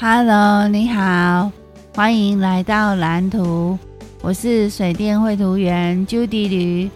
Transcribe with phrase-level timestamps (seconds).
[0.00, 1.50] Hello，你好，
[1.92, 3.76] 欢迎来到蓝图。
[4.20, 6.88] 我是水电绘图员 Judy 吕，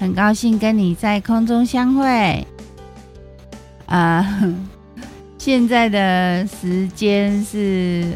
[0.00, 2.46] 很高兴跟你在空中相会。
[3.84, 4.42] 啊、
[5.36, 8.14] 现在的时间是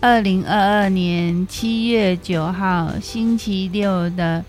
[0.00, 4.44] 二零二二年七月九号星期六的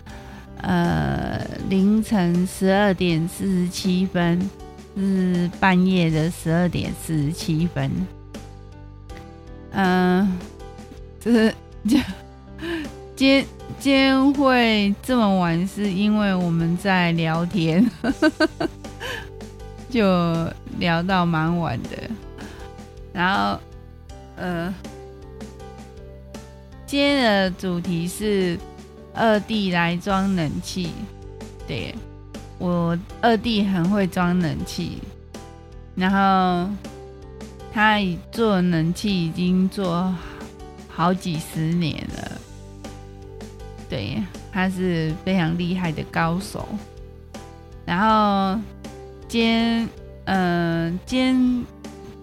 [0.62, 4.50] 呃凌晨十二点四十七分，
[4.96, 7.88] 是半夜的十二点四十七分。
[9.72, 10.38] 嗯，
[11.20, 11.54] 就是
[11.86, 11.98] 就
[13.14, 13.44] 今
[13.78, 17.88] 今天会这么晚，是因为我们在聊天，
[19.90, 21.90] 就聊到蛮晚的。
[23.12, 23.60] 然后，
[24.36, 24.74] 呃，
[26.86, 28.58] 今天的主题是
[29.14, 30.90] 二弟来装冷气。
[31.66, 31.94] 对，
[32.58, 34.98] 我二弟很会装冷气，
[35.94, 36.70] 然后。
[37.78, 37.96] 他
[38.32, 40.12] 做冷气已经做
[40.88, 42.32] 好几十年了，
[43.88, 44.20] 对，
[44.50, 46.66] 他是非常厉害的高手。
[47.86, 48.60] 然后
[49.28, 49.88] 今，
[50.24, 51.64] 嗯、呃，今天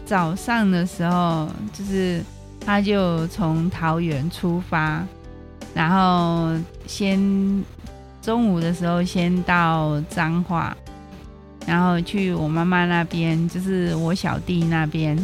[0.05, 2.21] 早上的时候，就是
[2.59, 5.07] 他就从桃园出发，
[5.73, 6.53] 然后
[6.85, 7.17] 先
[8.21, 10.75] 中午的时候先到彰化，
[11.65, 15.17] 然后去我妈妈那边，就是我小弟那边。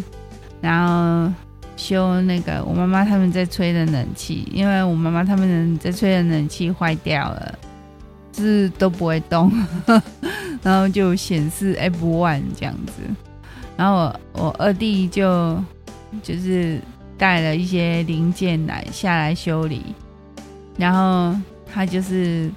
[0.62, 1.34] 然后
[1.76, 7.60] 修那个我妈妈他们在吹的冷气，因为我妈妈他们在吹的冷气坏掉了，
[8.32, 9.52] 就是都不会动，
[10.62, 13.02] 然后就显示 F1 这样子。
[13.76, 15.60] 然后我我二弟就
[16.22, 16.80] 就是
[17.18, 19.82] 带了一些零件来下来修理，
[20.78, 21.36] 然后
[21.74, 22.52] 他就是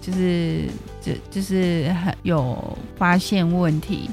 [0.00, 0.62] 就是
[1.02, 4.08] 就就是很有发现问题，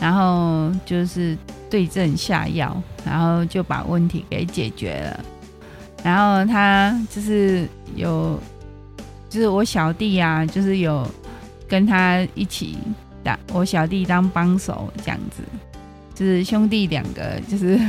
[0.00, 1.36] 然后就是。
[1.72, 5.24] 对症下药，然后就把问题给解决了。
[6.04, 7.66] 然后他就是
[7.96, 8.38] 有，
[9.30, 11.08] 就是我小弟啊，就是有
[11.66, 12.76] 跟他一起
[13.24, 15.42] 当我小弟当帮手这样子，
[16.14, 17.80] 就是兄弟两个就是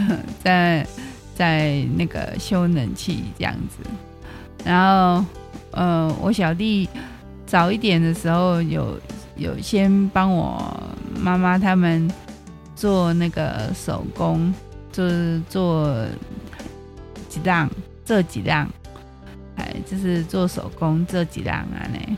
[0.42, 0.88] 在
[1.36, 3.80] 在那个修冷气这样子。
[4.64, 5.26] 然后
[5.72, 6.88] 呃，我小弟
[7.46, 8.98] 早一点的时候有
[9.36, 10.74] 有先帮我
[11.20, 12.10] 妈妈他们。
[12.76, 14.54] 做那个手工，
[14.92, 16.06] 就是做
[17.30, 17.70] 几档，
[18.06, 18.70] 这几档，
[19.56, 22.18] 哎，就是做手工这几档啊呢。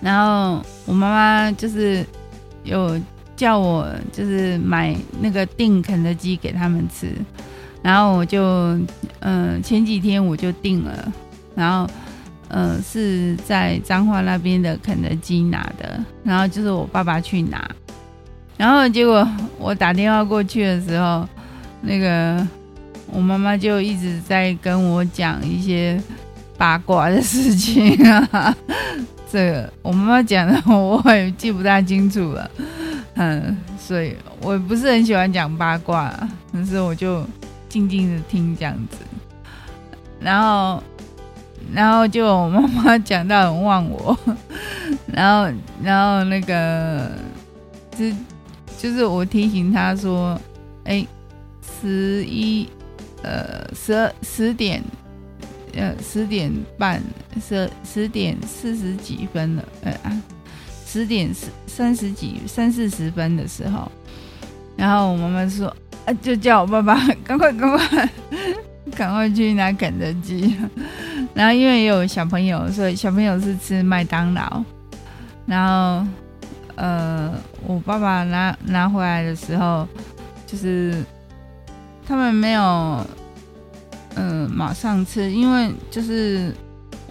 [0.00, 2.04] 然后我妈妈就是
[2.64, 3.00] 有
[3.36, 7.14] 叫我，就是买那个订肯德基给他们吃。
[7.82, 8.78] 然后我就，
[9.20, 11.12] 嗯、前几天我就订了，
[11.54, 11.92] 然后，
[12.48, 16.04] 嗯、是在彰化那边的肯德基拿的。
[16.22, 17.68] 然后就是我爸爸去拿。
[18.62, 19.28] 然后结果
[19.58, 21.28] 我打电话过去的时候，
[21.80, 22.46] 那个
[23.10, 26.00] 我妈妈就一直在跟我讲一些
[26.56, 28.56] 八卦的事情啊。
[29.28, 32.48] 这个我妈妈讲的我也记不大清楚了，
[33.14, 36.14] 嗯，所以我不是很喜欢讲八卦，
[36.52, 37.26] 可是我就
[37.68, 38.98] 静静的听这样子。
[40.20, 40.80] 然后，
[41.74, 44.16] 然后就我妈妈讲到很忘我，
[45.12, 45.52] 然后，
[45.82, 47.10] 然后那个
[47.98, 48.04] 就。
[48.82, 50.36] 就是我提醒他说
[50.82, 51.06] ：“哎，
[51.80, 52.68] 十一，
[53.22, 54.82] 呃，十二十点，
[55.76, 57.00] 呃，十点半，
[57.40, 60.22] 十十点四十几分了，呃啊，
[60.84, 61.30] 十点
[61.68, 63.88] 三十几三四十分的时候，
[64.76, 65.68] 然后我妈妈说，
[66.04, 68.08] 啊，就叫我爸爸赶快赶快
[68.96, 70.56] 赶快去拿肯德基，
[71.34, 74.64] 然后因为也有小朋友，所以小朋友是吃麦当劳，
[75.46, 76.04] 然后。”
[76.76, 77.32] 呃，
[77.66, 79.86] 我爸爸拿拿回来的时候，
[80.46, 81.04] 就是
[82.06, 83.06] 他们没有，
[84.14, 86.54] 嗯、马上吃，因为就是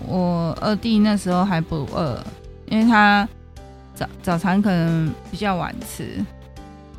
[0.08, 2.20] 我二弟那时候还不饿，
[2.66, 3.28] 因为他
[3.94, 6.26] 早早餐可能比较晚吃，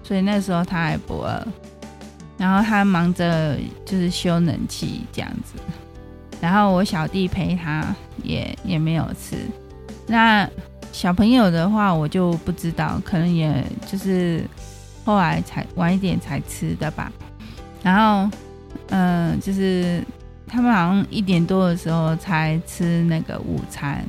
[0.04, 1.44] 所以那时候他还不饿，
[2.38, 5.54] 然后他忙着就是修冷气这样子，
[6.40, 7.84] 然后我小弟陪他
[8.22, 9.37] 也也没有吃，
[10.06, 10.48] 那。
[10.92, 14.44] 小朋友的话，我就不知道，可能也就是
[15.04, 17.10] 后来才晚一点才吃的吧。
[17.82, 18.30] 然后，
[18.90, 20.04] 嗯、就是
[20.46, 24.04] 他们好像一点多的时候才吃那个午餐。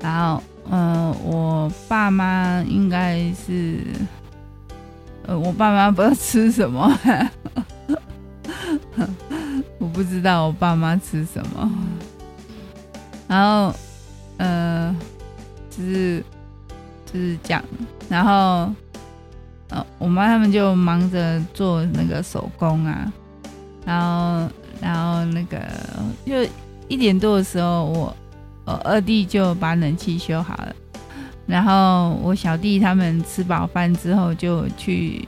[0.00, 3.80] 然后，嗯、我爸妈应该是，
[5.26, 6.96] 呃，我爸妈不知道吃什么，
[9.78, 11.72] 我不知道我爸妈吃什么。
[13.26, 13.74] 然后，
[14.36, 14.96] 嗯、呃。
[15.76, 16.22] 就是
[17.12, 17.62] 就是讲，
[18.08, 18.72] 然后，
[19.70, 23.12] 呃，我妈他们就忙着做那个手工啊，
[23.84, 24.50] 然后
[24.80, 25.58] 然后那个
[26.24, 26.48] 就
[26.86, 28.16] 一点多的时候，我
[28.64, 30.74] 我二弟就把冷气修好了，
[31.46, 35.26] 然后我小弟他们吃饱饭之后就去，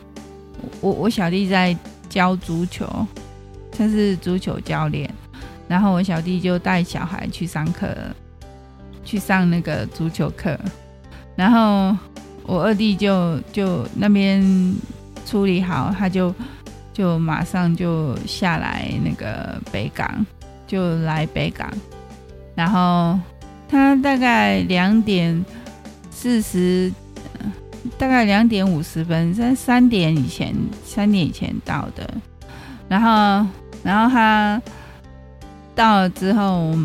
[0.81, 1.77] 我我小弟在
[2.09, 2.87] 教足球，
[3.73, 5.13] 他是足球教练，
[5.67, 7.89] 然后我小弟就带小孩去上课，
[9.07, 10.59] 去上那个足球课，
[11.35, 11.97] 然后。
[12.49, 14.41] 我二弟就就那边
[15.27, 16.33] 处理好，他就
[16.93, 20.25] 就马上就下来那个北港，
[20.65, 21.69] 就来北港。
[22.55, 23.19] 然后
[23.69, 25.45] 他大概两点
[26.09, 26.93] 四十，
[27.99, 30.55] 大概两点五十分，在三点以前，
[30.85, 32.09] 三点以前到的。
[32.89, 33.45] 然后，
[33.83, 34.63] 然后他
[35.75, 36.77] 到了之后。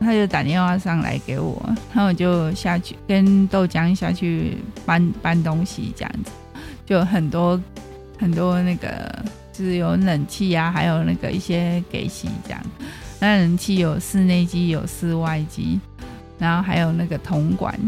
[0.00, 1.62] 他就打电话上来给我，
[1.92, 4.56] 然后我就下去跟豆浆下去
[4.86, 6.30] 搬搬东西，这样子
[6.86, 7.60] 就很多
[8.18, 12.60] 很多那个，就是有冷气啊，还有那个一些给洗这样。
[13.20, 15.78] 那冷气有室内机，有室外机，
[16.38, 17.78] 然后还有那个铜管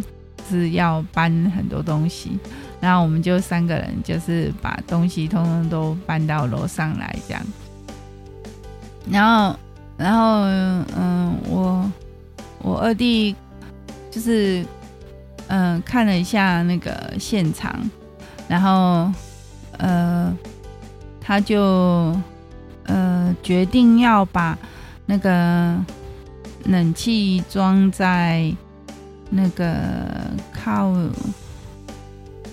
[0.50, 2.38] 是要搬很多东西，
[2.78, 7.42] 然后我们就三个人就是把东西通通都搬到楼上来这样。
[9.10, 9.58] 然后，
[9.96, 10.42] 然后
[10.94, 11.90] 嗯，我。
[12.62, 13.34] 我二弟
[14.10, 14.64] 就是
[15.48, 17.74] 嗯、呃、看了一下那个现场，
[18.48, 19.10] 然后
[19.78, 20.32] 呃
[21.20, 22.16] 他就
[22.84, 24.56] 呃决定要把
[25.06, 25.76] 那个
[26.64, 28.52] 冷气装在
[29.30, 29.74] 那个
[30.52, 30.94] 靠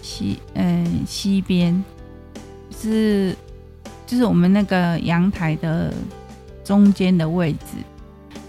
[0.02, 1.84] 西嗯、西边，
[2.76, 3.36] 是
[4.08, 5.94] 就是我们那个阳台的
[6.64, 7.78] 中间的位置。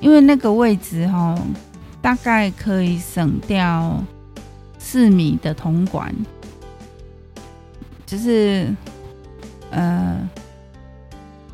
[0.00, 1.38] 因为那个位置哈，
[2.00, 4.02] 大概可以省掉
[4.79, 6.11] 四米的铜管，
[8.06, 8.75] 就是
[9.70, 10.19] 呃，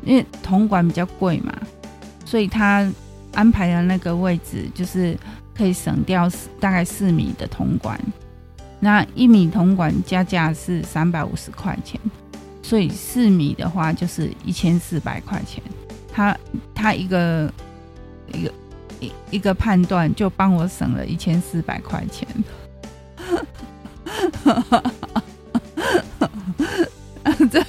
[0.01, 1.53] 因为铜管比较贵嘛，
[2.23, 2.89] 所以他
[3.33, 5.17] 安排的那个位置就是
[5.53, 7.99] 可以省掉大概四米的铜管。
[8.79, 11.99] 那一米铜管加价是三百五十块钱，
[12.63, 15.61] 所以四米的话就是一千四百块钱。
[16.13, 16.37] 他
[16.73, 17.51] 他一个。
[18.33, 18.53] 一个
[18.99, 22.27] 一一个判断就帮我省了一千四百块钱，
[27.51, 27.63] 这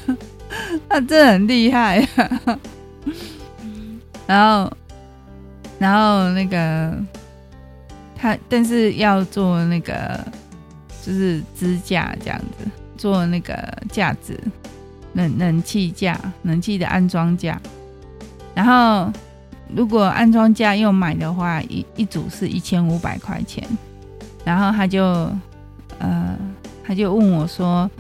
[0.89, 2.07] 他真的很厉害。
[4.27, 4.73] 然后，
[5.79, 6.97] 然后那个
[8.17, 10.25] 他，但是要做那个
[11.03, 12.67] 就是支架这样子，
[12.97, 13.55] 做那个
[13.91, 14.39] 架子，
[15.15, 17.61] 冷冷气架，冷气的安装架，
[18.55, 19.13] 然后。
[19.75, 23.67] 如果安装架又买的话，一一组是一千五百块钱。
[24.45, 25.05] 然后他就，
[25.99, 26.37] 呃，
[26.83, 27.91] 他就问我说，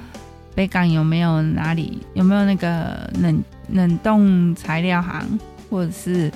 [0.54, 3.42] 北港有没有哪里有没有那个冷
[3.72, 5.38] 冷冻材料行，
[5.68, 6.32] 或者是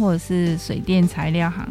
[0.00, 1.64] 或者是水电材料行？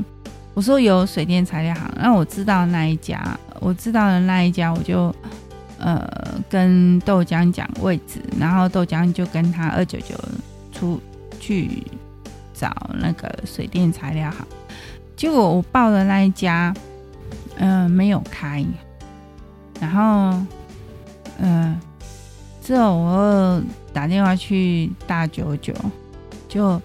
[0.54, 5.14] 我说有水电材料行，那我知道那一家，我知道的那一家，我就
[5.80, 6.08] 呃
[6.50, 10.16] 跟豆浆讲位置，然后豆浆就跟他二九九
[10.72, 11.02] 出
[11.42, 11.84] 去。
[12.60, 14.46] 找那个水电材料好，
[15.16, 16.74] 结果我报的那一家，
[17.56, 18.66] 嗯、没有开。
[19.80, 20.38] 然后，
[21.38, 21.80] 嗯、
[22.62, 23.64] 之后我
[23.94, 25.74] 打电话去大九九，
[26.50, 26.82] 就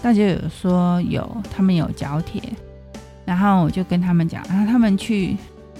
[0.00, 2.42] 大九九说有，他们有角铁。
[3.26, 5.36] 然后我就跟他们讲，然后他们去，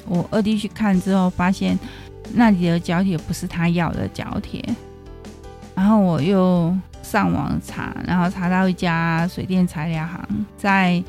[0.06, 1.78] 我二弟去看之后，发现
[2.34, 4.62] 那里的角铁不是他要的角铁。
[5.74, 6.76] 然后我又。
[7.10, 10.20] 上网查，然后查到一家水电材料行，
[10.58, 11.02] 在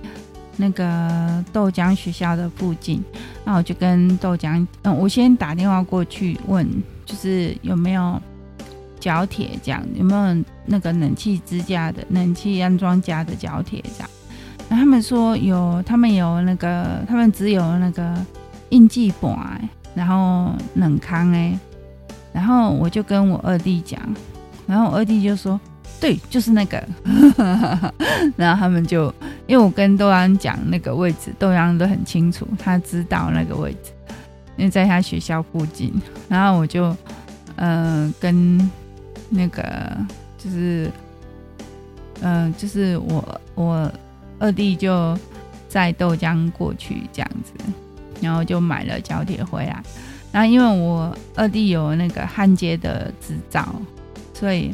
[0.56, 3.04] 那个豆浆学校的附近。
[3.44, 6.66] 那我就跟豆浆，嗯，我先打电话过去问，
[7.06, 8.18] 就是有没有
[8.98, 14.10] 角铁这样，有没有那个冷气支架的、冷气安装架的角铁这样。
[14.70, 18.16] 那他们说有，他们有那个，他们只有那个
[18.70, 21.60] 应记板，然后冷康哎，
[22.32, 24.00] 然后我就跟我二弟讲，
[24.66, 25.60] 然后我二弟就说。
[26.00, 26.82] 对，就是那个，
[28.38, 29.14] 然后他们就，
[29.48, 33.92] 因为我跟豆阳讲那个位置，豆阳都很清楚，他知道那个位置，
[34.56, 35.94] 因为在他学校附近。
[36.30, 36.96] 然后我就，
[37.58, 38.72] 嗯、呃，跟
[39.30, 39.64] 那个
[40.38, 40.90] 就是，
[42.22, 43.92] 嗯、就是我我
[44.40, 45.18] 二弟就
[45.68, 47.52] 载豆浆过去这样子，
[48.22, 49.84] 然后就买了角铁回来。
[50.32, 53.76] 然后因为我二弟有那个焊接的执照，
[54.34, 54.74] 所以。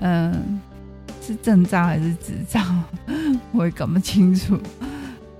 [0.00, 0.60] 嗯，
[1.20, 2.60] 是证照还是执照？
[3.52, 4.58] 我也搞不清楚。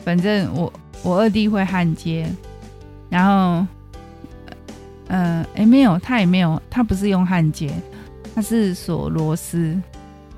[0.05, 0.73] 反正我
[1.03, 2.27] 我二弟会焊接，
[3.11, 3.67] 然后
[5.09, 7.71] 呃，哎，没有，他也没有，他不是用焊接，
[8.35, 9.79] 他是锁螺丝，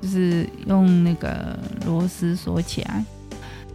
[0.01, 3.03] 就是用那个螺丝锁起来，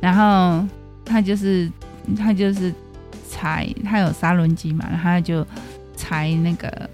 [0.01, 0.67] 然后
[1.05, 1.71] 他就是
[2.17, 2.73] 他就是
[3.31, 5.47] 裁，他有砂轮机嘛，然后他就
[5.97, 6.91] 裁那个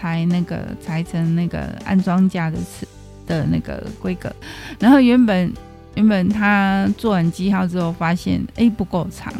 [0.00, 2.86] 裁那个裁成那个安装架的尺
[3.26, 4.32] 的那个规格，
[4.78, 5.52] 然后原本
[5.94, 9.32] 原本他做完记号之后发现哎不够长，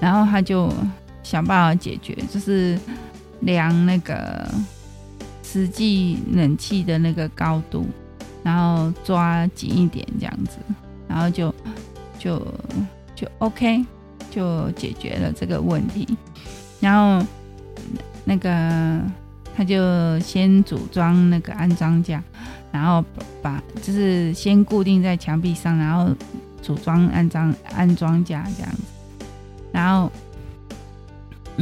[0.00, 0.72] 然后他就。
[1.22, 2.76] 想办法解决，就是
[3.40, 4.48] 量那个
[5.44, 7.86] 实际冷气的那个高度，
[8.42, 10.56] 然后抓紧一点这样子，
[11.06, 11.54] 然后就
[12.18, 12.44] 就
[13.14, 13.84] 就 OK，
[14.28, 16.08] 就解决了这个问题。
[16.80, 17.24] 然后
[18.24, 19.00] 那个
[19.56, 22.22] 他就先组装那个安装架，
[22.72, 23.04] 然后
[23.42, 26.14] 把就是先固定在墙壁上，然后
[26.62, 28.72] 组装安装安装架这样，
[29.72, 30.10] 然后。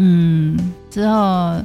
[0.01, 0.57] 嗯，
[0.91, 1.61] 之后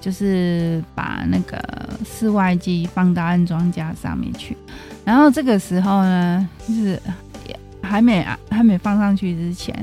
[0.00, 1.60] 就是把那个
[2.04, 4.56] 室外机放到安装架上面去，
[5.04, 7.02] 然后这个时候呢，就是
[7.82, 9.74] 还没还没放上去之前，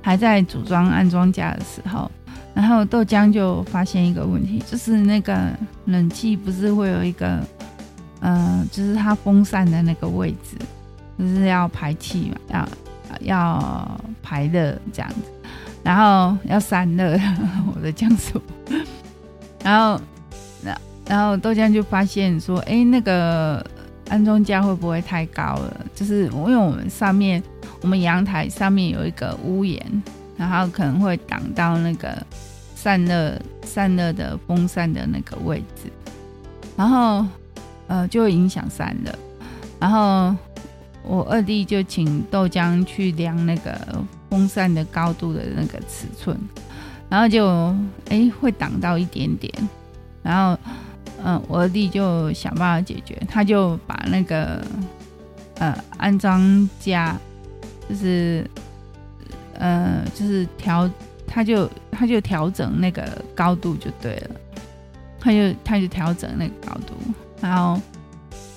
[0.00, 2.08] 还在组装安装架的时候，
[2.54, 5.50] 然后豆浆就发现一个问题，就是那个
[5.86, 7.40] 冷气不是会有一个，
[8.20, 10.56] 呃，就是它风扇的那个位置，
[11.18, 12.68] 就是要排气嘛，要
[13.20, 15.16] 要排热这样子。
[15.82, 17.18] 然后要散热，
[17.74, 18.38] 我的酱醋。
[19.64, 19.98] 然后，
[20.62, 23.64] 然然后豆浆就发现说：“哎，那个
[24.10, 25.86] 安装架会不会太高了？
[25.94, 27.42] 就是因为我们上面，
[27.80, 30.02] 我们阳台上面有一个屋檐，
[30.40, 32.16] 然后可能会挡到那个
[32.74, 35.92] 散热散热的风扇的那个位置，
[36.76, 37.24] 然后
[37.86, 39.14] 呃就会影响散热。
[39.78, 40.34] 然后
[41.04, 43.76] 我二弟就请豆浆去量那个。”
[44.30, 46.38] 风扇的高度的那个尺寸，
[47.08, 47.48] 然后就
[48.10, 49.52] 哎会挡到一点点，
[50.22, 50.56] 然后
[51.24, 54.64] 嗯，我二弟就想办法解决，他就把那个
[55.56, 57.18] 呃安装架，
[57.88, 58.48] 就是
[59.60, 60.90] 呃就是调，
[61.24, 64.30] 他就他就调整那个高度就对了，
[65.20, 66.94] 他就他就调整那个高度，
[67.40, 67.80] 然后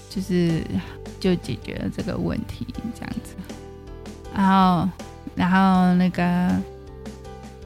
[0.10, 0.64] 就是
[1.20, 3.36] 就解决了这个问题这样子，
[4.36, 4.90] 然后。
[5.36, 6.48] 然后那个，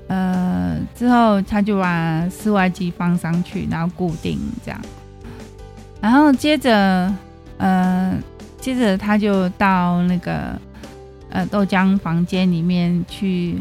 [0.08, 4.80] 呃，之后他就把室外机放上去，然后固定这样。
[6.00, 7.14] 然后接着，
[7.58, 8.18] 呃，
[8.62, 10.58] 接着他就到那个，
[11.30, 13.58] 呃，豆浆房间里面去，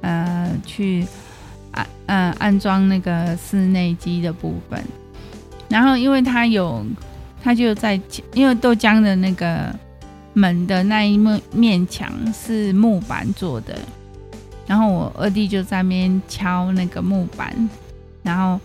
[0.00, 1.06] 呃，去
[1.72, 4.82] 安，呃，安装那个室内机的部分。
[5.68, 6.84] 然后，因为他有，
[7.42, 8.00] 他就在，
[8.34, 9.74] 因为豆浆的那个。
[10.32, 13.76] 门的那一面面墙是木板做的，
[14.64, 17.52] 然后我二弟就在那边敲那个木板，
[18.22, 18.58] 然后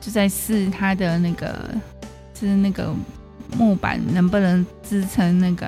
[0.00, 1.70] 就在试它的那个，
[2.34, 2.92] 就是那个
[3.56, 5.66] 木板能不能支撑那个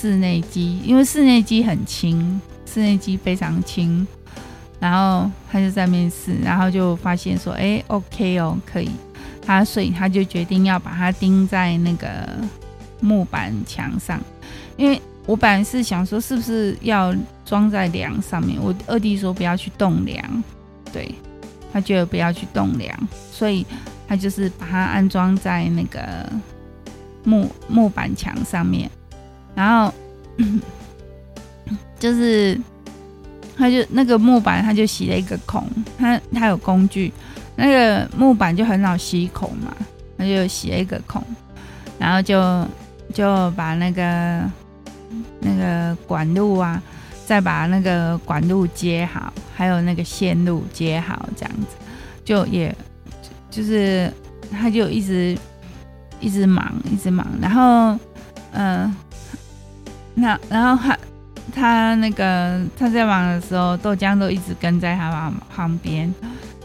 [0.00, 4.06] 室内机，因为室内机很轻，室内机非常轻，
[4.78, 8.90] 然后他就在面试，然后就发现说，哎，OK 哦，可以，
[9.44, 12.08] 他所以他就决定要把它钉在那个。
[13.02, 14.20] 木板墙上，
[14.76, 17.14] 因为我本来是想说，是不是要
[17.46, 18.60] 装在梁上面？
[18.60, 20.44] 我二弟说不要去动梁，
[20.92, 21.14] 对，
[21.72, 22.94] 他觉得不要去动梁，
[23.32, 23.64] 所以
[24.06, 26.30] 他就是把它安装在那个
[27.24, 28.90] 木木板墙上面，
[29.54, 29.92] 然后
[31.98, 32.58] 就是
[33.56, 35.66] 他就那个木板他就洗了一个孔，
[35.98, 37.12] 他他有工具，
[37.56, 39.74] 那个木板就很好吸孔嘛，
[40.16, 41.22] 他就洗了一个孔，
[41.98, 42.66] 然后就。
[43.12, 44.48] 就把那个
[45.40, 46.80] 那个管路啊，
[47.26, 51.76] 再把那个管路接好，还有那个线路接好，这样子
[52.24, 52.72] 就也
[53.50, 54.08] 就是
[54.52, 55.36] 他就一直
[56.20, 57.98] 一直忙，一直忙，然后
[58.52, 58.94] 嗯、
[60.20, 60.98] 那然后他
[61.54, 66.12] 他那个他在忙的时候，豆浆都一直跟在他旁旁边。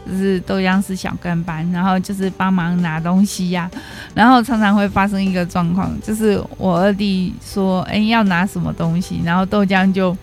[0.08, 3.68] 就是豆浆是小跟班，然后就是帮忙拿东西呀、
[4.14, 10.16] 然后常常会发生一个状况，就是我二弟说：“哎，要拿什么东西？”然后豆浆就，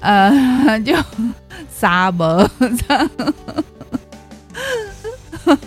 [0.00, 0.28] 呃，
[0.84, 0.92] 就
[1.72, 3.08] 傻么这样，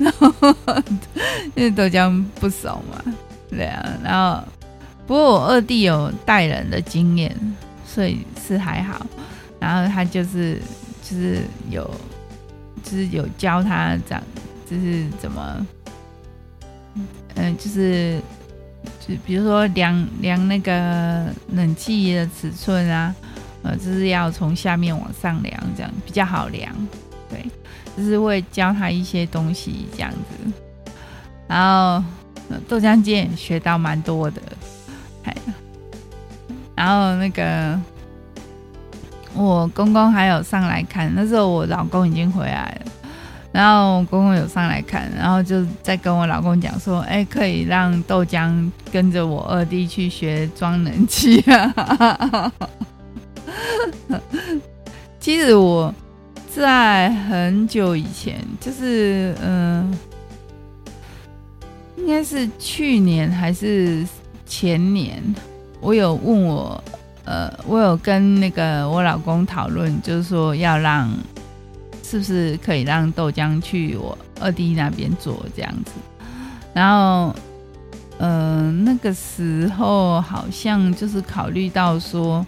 [0.00, 0.32] 然后
[1.54, 3.12] 因为豆浆不熟嘛，
[3.50, 4.42] 对啊，然后
[5.06, 7.34] 不过我二弟有带人的经验，
[7.86, 9.06] 所以是还好，
[9.60, 10.60] 然后他就是。
[11.08, 11.88] 就是有，
[12.82, 14.20] 就是有教他这样，
[14.68, 15.66] 就是怎么，
[17.36, 18.20] 嗯、就是
[19.06, 23.14] 就比如说量量那个冷气的尺寸啊，
[23.62, 26.74] 呃，就是要从下面往上量，这样比较好量。
[27.30, 27.48] 对，
[27.96, 30.52] 就是会教他一些东西这样子。
[31.46, 32.04] 然后
[32.66, 34.42] 豆浆店学到蛮多的，
[36.74, 37.78] 然后那个
[39.34, 42.92] 我公公还有上来看，那时候我老公已经回来了。
[43.52, 52.52] 然后我公公有上来看，然后就在跟我老公讲说：“哎，可以让豆浆跟着我二弟去学装冷气啊。
[55.18, 55.94] ”其实我
[56.54, 59.98] 在很久以前，就是嗯、
[61.96, 64.06] 应该是去年还是
[64.58, 65.22] 前年，
[65.82, 66.82] 我有问我，
[67.26, 71.10] 呃，我有跟那个我老公讨论，就是说要让。
[72.08, 75.90] 是不是可以让豆浆去我二弟那边做这样子？
[76.72, 77.34] 然后，
[78.18, 78.30] 嗯、
[78.66, 82.46] 呃，那个时候好像就是考虑到说，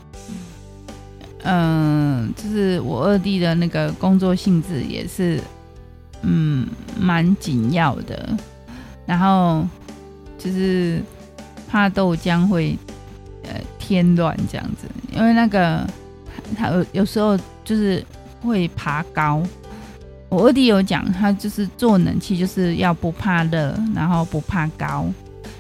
[1.43, 5.41] 嗯、就是我二弟的那个工作性质也是，
[6.23, 8.29] 嗯，蛮紧要的。
[9.07, 9.67] 然后
[10.39, 11.03] 就是
[11.69, 12.79] 怕豆浆会
[13.45, 15.87] 呃添乱这样子，因为那个
[16.57, 18.05] 他有有时候就是。
[18.41, 19.43] 会爬高，
[20.29, 25.07] 我二弟有讲，他就是做冷气就是要不怕热，然后不怕高，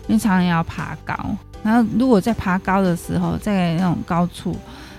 [0.06, 1.12] 因为常常要爬高。
[1.64, 4.56] 然后如果在爬高的时候，在那种高处，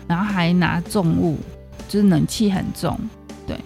[0.08, 1.40] 然后还拿重物，
[1.88, 3.00] 就是冷气很重，
[3.48, 3.58] 对，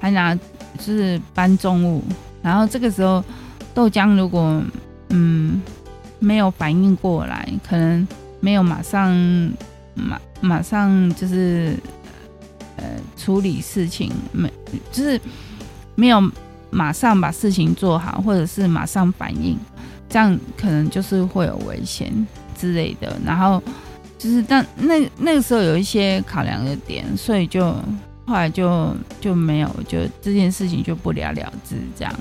[0.00, 2.02] 还拿就是搬重物。
[2.40, 3.22] 然后这个时候
[3.74, 4.62] 豆浆如果
[5.10, 5.60] 嗯
[6.20, 8.06] 没有反应过来，可能
[8.38, 9.12] 没有马上
[9.94, 11.76] 马马上就是。
[12.76, 14.50] 呃，处理事情没
[14.90, 15.20] 就是
[15.96, 16.18] 没有
[16.70, 19.58] 马上把事情做好，或者是马上反应，
[20.08, 22.10] 这样可能就是会有危险
[22.58, 23.14] 之类的。
[23.22, 23.62] 然后
[24.16, 27.70] 就是但那那个时候有一些考量的点，所以就
[28.24, 32.14] 后来就就没有，就这件事情就不了了之这样。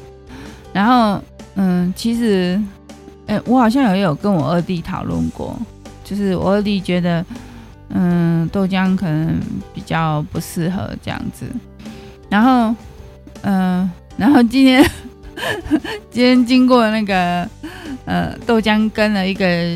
[0.73, 1.23] 然后
[1.55, 2.61] 嗯，其实
[3.29, 5.57] 哎，我好像也有跟我二弟讨论过，
[6.03, 7.25] 就是我二弟觉得。
[7.91, 9.39] 嗯，豆浆可能
[9.73, 11.47] 比较不适合这样子。
[12.29, 12.75] 然后，
[13.41, 14.87] 嗯、然后今天
[16.11, 17.49] 今天经过那个
[18.05, 19.75] 呃豆浆跟了一个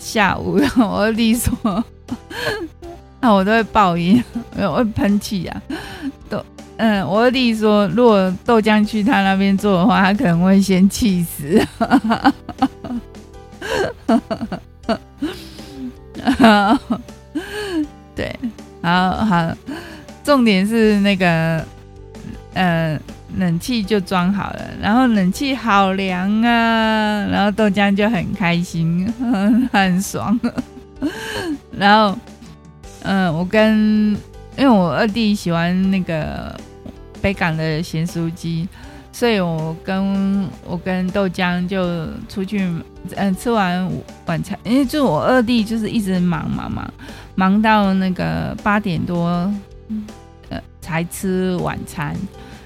[0.00, 1.84] 下午，然后我二弟说，
[3.20, 4.20] 那我都会爆音，
[4.56, 5.62] 我会喷气啊。
[6.28, 6.44] 豆，
[6.78, 11.64] 嗯，我二弟说，如果豆浆去他那边做的话，他可能会先气死。
[18.14, 18.36] 对，
[18.82, 19.56] 好好，
[20.22, 21.64] 重点是那个，
[22.54, 22.98] 呃，
[23.36, 30.38] 冷气就装好了，然后冷气好凉啊，然后豆浆就很开心，很， 很爽。
[31.76, 32.16] 然后，
[33.02, 34.10] 嗯、我跟，
[34.56, 36.54] 因为我二弟喜欢那个
[37.20, 38.68] 北港的咸酥鸡，
[39.12, 42.66] 所以我跟我跟豆浆就出去，
[43.14, 43.88] 嗯、吃完
[44.26, 46.92] 晚餐，因为就我二弟就是一直忙忙忙。
[47.34, 49.50] 忙到那个八点多，
[50.50, 52.14] 呃，才吃晚餐。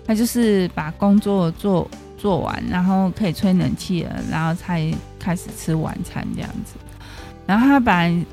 [0.04, 6.74] 他就是把工作做做完，然后可以吹冷气了，然后才开始吃晚餐这样子。
[7.46, 8.24] 然后他本来，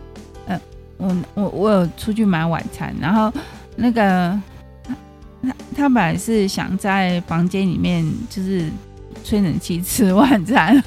[0.47, 0.61] 呃，
[0.97, 3.31] 我我我有出去买晚餐，然后
[3.75, 4.39] 那个
[5.43, 8.69] 他他本来是想在房间里面就是
[9.23, 10.81] 吹冷气吃晚餐，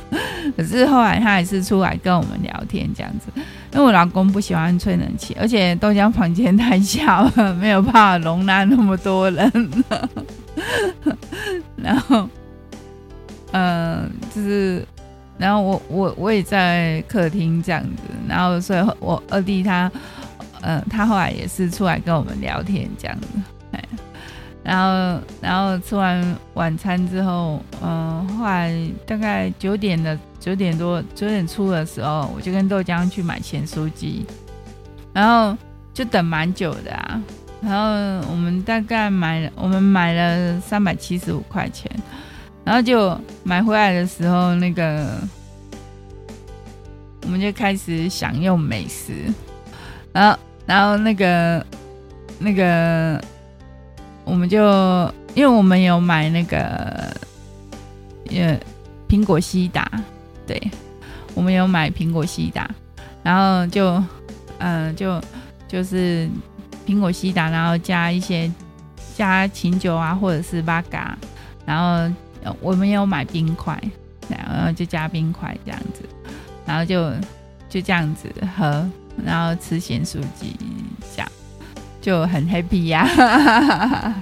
[0.56, 3.26] 可是后来他还是出来跟我们聊天这样子。
[3.72, 9.52] 因为我老公不喜欢吹冷气，而且豆浆房间太小了，没有办法容纳那么多人。
[11.76, 12.26] 然后，
[13.52, 14.86] 嗯、呃，就是，
[15.36, 19.90] 然后我我我也在客厅这样子，然后所以我二弟他，
[20.62, 23.28] 嗯、呃，他后来也是出来跟我们聊天这样子。
[23.72, 23.84] 哎
[24.68, 28.76] 然后，然后吃完晚餐之后，嗯、后来
[29.06, 34.26] 大概九点的九点多九点初的时候，我就跟豆浆去买咸酥鸡，
[35.12, 35.56] 然后
[35.94, 37.22] 就等蛮久的啊。
[37.62, 41.88] 然后我们大概买了，我们买了三百七十五块钱，
[42.64, 45.16] 然后就买回来的时候，那个
[47.22, 49.32] 我们就开始享用美食，
[50.12, 51.64] 然后，然后那个
[52.40, 53.22] 那个。
[54.26, 54.60] 我们就
[55.34, 56.60] 因为我们有买那个
[58.28, 58.58] 呃
[59.08, 59.88] 苹果西打，
[60.46, 60.60] 对，
[61.32, 62.68] 我们有买苹果西打，
[63.22, 64.02] 然后就
[64.58, 65.22] 嗯、就
[65.68, 66.28] 就是
[66.84, 68.50] 苹果西打，然后加一些
[69.16, 71.16] 加琴酒啊，或者是八嘎，
[71.64, 72.12] 然后
[72.60, 73.80] 我们有买冰块，
[74.28, 76.02] 然后就加冰块这样子，
[76.66, 77.12] 然后就
[77.68, 78.84] 就这样子喝，
[79.24, 80.56] 然后吃咸酥鸡
[81.14, 81.30] 这样。
[82.06, 84.14] 就很 happy 呀、啊。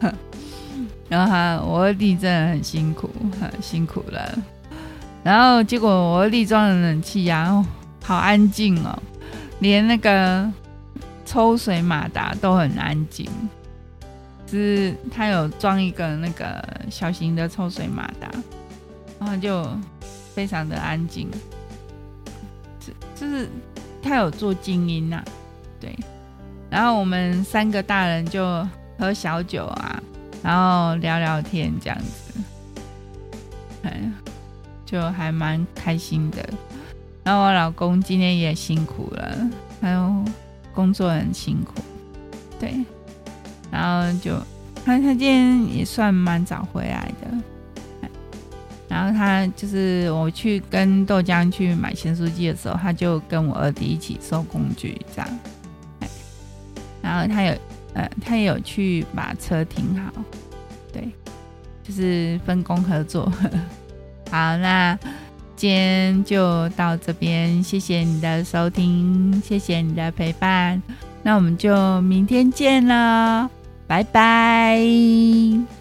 [1.08, 3.08] 然后他我二弟真的很辛苦，
[3.40, 4.36] 很辛苦了。
[5.22, 7.64] 然后结果我立装的冷气呀、
[8.02, 9.00] 好安静哦，
[9.60, 10.50] 连那个
[11.24, 13.30] 抽水马达都很安静。
[14.50, 18.28] 是他有装一个那个小型的抽水马达，
[19.20, 19.64] 然后就
[20.34, 21.30] 非常的安静。
[22.80, 23.48] 就就是
[24.02, 25.22] 他有做静音呐，
[25.80, 25.96] 对。
[26.76, 28.44] 然后我们三个大人就
[28.98, 30.02] 喝小酒啊，
[30.42, 32.38] 然后聊聊天这样子，
[33.82, 33.98] 哎，
[34.84, 36.46] 就还蛮开心的。
[37.24, 40.22] 然后我老公今天也辛苦了，还有
[40.74, 41.80] 工作很辛苦，
[42.60, 42.84] 对。
[43.70, 44.34] 然后就
[44.84, 48.10] 他他今天也算蛮早回来的，
[48.86, 55.38] 然后他就是我去跟豆浆去买咸酥鸡的时候，他就跟我二弟一起收工具这样，
[57.16, 57.54] 然后他有
[57.94, 60.12] 呃他有去把车停好，
[60.92, 61.08] 对，
[61.82, 63.32] 就是分工合作。
[64.30, 64.98] 好，那
[65.54, 70.82] 今天就到这边，谢谢你的收听，谢谢你的陪伴，
[71.22, 73.50] 那我们就明天见了。
[73.86, 75.75] 拜拜。